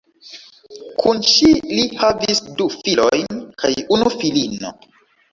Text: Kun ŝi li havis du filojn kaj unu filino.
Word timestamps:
Kun 1.01 1.19
ŝi 1.31 1.49
li 1.71 1.83
havis 2.03 2.41
du 2.61 2.67
filojn 2.77 3.37
kaj 3.65 3.71
unu 3.99 4.15
filino. 4.15 4.73